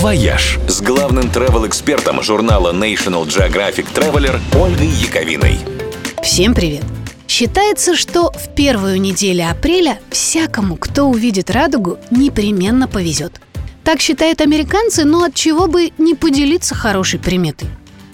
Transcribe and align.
«Вояж» 0.00 0.58
с 0.66 0.80
главным 0.80 1.24
travel-экспертом 1.24 2.22
журнала 2.22 2.72
National 2.72 3.26
Geographic 3.26 3.86
Traveler 3.92 4.40
Ольгой 4.58 4.86
Яковиной. 4.86 5.58
Всем 6.22 6.54
привет! 6.54 6.84
Считается, 7.28 7.94
что 7.94 8.32
в 8.32 8.54
первую 8.54 8.98
неделю 8.98 9.50
апреля 9.50 10.00
всякому, 10.08 10.76
кто 10.76 11.04
увидит 11.04 11.50
радугу, 11.50 11.98
непременно 12.10 12.88
повезет. 12.88 13.42
Так 13.84 14.00
считают 14.00 14.40
американцы, 14.40 15.04
но 15.04 15.24
от 15.24 15.34
чего 15.34 15.66
бы 15.66 15.90
не 15.98 16.14
поделиться 16.14 16.74
хорошей 16.74 17.20
приметой. 17.20 17.68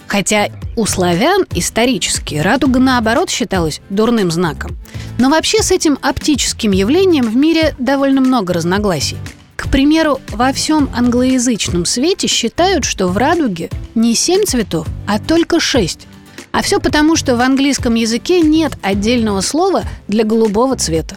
Хотя 0.09 0.49
у 0.75 0.87
славян 0.87 1.47
исторически 1.55 2.35
радуга 2.35 2.81
наоборот 2.81 3.31
считалась 3.31 3.81
дурным 3.91 4.33
знаком. 4.33 4.77
Но 5.21 5.31
вообще 5.31 5.63
с 5.63 5.71
этим 5.71 6.01
оптическим 6.03 6.73
явлением 6.73 7.31
в 7.31 7.37
мире 7.37 7.77
довольно 7.79 8.21
много 8.21 8.55
разногласий– 8.55 9.19
к 9.67 9.69
примеру, 9.69 10.21
во 10.31 10.53
всем 10.53 10.89
англоязычном 10.95 11.87
свете 11.87 12.29
считают, 12.29 12.85
что 12.85 13.09
в 13.09 13.17
радуге 13.17 13.69
не 13.97 14.15
семь 14.15 14.45
цветов, 14.45 14.87
а 15.09 15.19
только 15.19 15.59
шесть. 15.59 16.07
А 16.53 16.63
все 16.63 16.79
потому, 16.79 17.17
что 17.17 17.35
в 17.35 17.41
английском 17.41 17.97
языке 17.97 18.41
нет 18.41 18.79
отдельного 18.81 19.41
слова 19.41 19.83
для 20.07 20.23
голубого 20.23 20.77
цвета. 20.77 21.17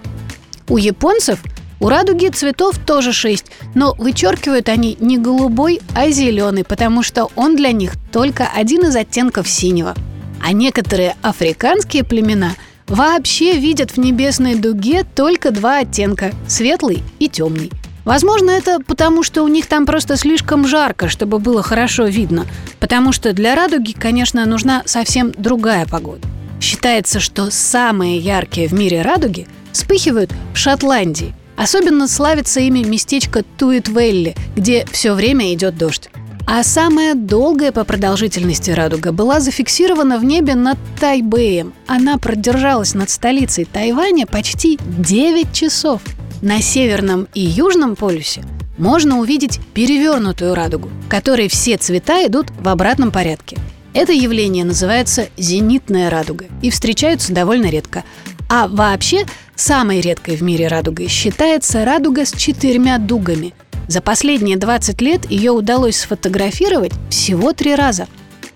У 0.67 0.77
японцев 0.77 1.39
у 1.79 1.89
радуги 1.89 2.27
цветов 2.29 2.79
тоже 2.79 3.13
шесть, 3.13 3.45
но 3.75 3.93
вычеркивают 3.93 4.67
они 4.67 4.97
не 4.99 5.19
голубой, 5.19 5.79
а 5.95 6.09
зеленый, 6.09 6.63
потому 6.63 7.03
что 7.03 7.29
он 7.35 7.55
для 7.55 7.71
них 7.71 7.93
только 8.11 8.49
один 8.53 8.87
из 8.87 8.95
оттенков 8.95 9.47
синего. 9.47 9.95
А 10.43 10.53
некоторые 10.53 11.15
африканские 11.21 12.03
племена 12.03 12.55
вообще 12.87 13.53
видят 13.59 13.91
в 13.91 13.97
небесной 13.97 14.55
дуге 14.55 15.05
только 15.15 15.51
два 15.51 15.79
оттенка– 15.79 16.31
светлый 16.47 17.03
и 17.19 17.29
темный. 17.29 17.69
Возможно, 18.05 18.51
это 18.51 18.79
потому, 18.79 19.23
что 19.23 19.43
у 19.43 19.47
них 19.47 19.67
там 19.67 19.85
просто 19.85 20.17
слишком 20.17 20.67
жарко, 20.67 21.09
чтобы 21.09 21.39
было 21.39 21.61
хорошо 21.61 22.05
видно. 22.05 22.45
Потому 22.79 23.11
что 23.11 23.33
для 23.33 23.55
радуги, 23.55 23.91
конечно, 23.91 24.45
нужна 24.45 24.83
совсем 24.85 25.31
другая 25.37 25.85
погода. 25.85 26.27
Считается, 26.61 27.19
что 27.19 27.51
самые 27.51 28.17
яркие 28.17 28.67
в 28.67 28.73
мире 28.73 29.01
радуги 29.01 29.47
вспыхивают 29.71 30.31
в 30.53 30.57
Шотландии. 30.57 31.33
Особенно 31.55 32.07
славится 32.07 32.61
ими 32.61 32.79
местечко 32.79 33.43
Туит-Велли, 33.57 34.35
где 34.55 34.85
все 34.91 35.13
время 35.13 35.53
идет 35.53 35.77
дождь. 35.77 36.09
А 36.47 36.63
самая 36.63 37.13
долгая 37.13 37.71
по 37.71 37.83
продолжительности 37.83 38.71
радуга 38.71 39.11
была 39.11 39.39
зафиксирована 39.39 40.17
в 40.17 40.25
небе 40.25 40.55
над 40.55 40.79
Тайбэем. 40.99 41.73
Она 41.85 42.17
продержалась 42.17 42.95
над 42.95 43.09
столицей 43.09 43.65
Тайваня 43.65 44.25
почти 44.25 44.79
9 44.81 45.53
часов– 45.53 46.01
на 46.41 46.61
северном 46.61 47.27
и 47.33 47.41
южном 47.41 47.95
полюсе 47.95 48.43
можно 48.77 49.19
увидеть 49.19 49.59
перевернутую 49.73 50.55
радугу, 50.55 50.89
которой 51.09 51.49
все 51.49 51.77
цвета 51.77 52.25
идут 52.25 52.47
в 52.59 52.67
обратном 52.69 53.11
порядке. 53.11 53.57
Это 53.93 54.13
явление 54.13 54.63
называется 54.63 55.27
зенитная 55.37 56.09
радуга 56.09 56.45
и 56.61 56.69
встречаются 56.69 57.33
довольно 57.33 57.65
редко. 57.65 58.03
А 58.49 58.67
вообще 58.67 59.25
самой 59.55 59.99
редкой 59.99 60.37
в 60.37 60.41
мире 60.41 60.67
радугой 60.67 61.07
считается 61.07 61.83
радуга 61.83 62.25
с 62.25 62.31
четырьмя 62.31 62.97
дугами. 62.99 63.53
За 63.87 64.01
последние 64.01 64.55
20 64.55 65.01
лет 65.01 65.29
ее 65.29 65.51
удалось 65.51 65.97
сфотографировать 65.97 66.93
всего 67.09 67.53
три 67.53 67.75
раза. 67.75 68.07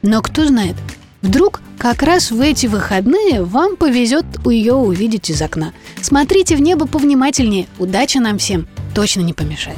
Но 0.02 0.22
кто 0.22 0.46
знает, 0.46 0.76
Вдруг 1.24 1.62
как 1.80 2.04
раз 2.04 2.32
в 2.32 2.40
эти 2.40 2.68
выходные 2.68 3.44
вам 3.44 3.78
повезет 3.78 4.26
ее 4.46 4.74
увидеть 4.74 5.30
из 5.30 5.42
окна. 5.42 5.74
Смотрите 6.02 6.56
в 6.56 6.62
небо 6.62 6.86
повнимательнее. 6.86 7.68
Удачи 7.80 8.18
нам 8.18 8.38
всем 8.38 8.68
точно 8.94 9.22
не 9.22 9.34
помешает. 9.34 9.78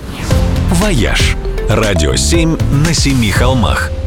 «Вояж»– 0.71 1.37
радио 1.69 2.15
7 2.15 2.57
на 2.85 2.93
семи 2.93 3.29
холмах– 3.29 3.91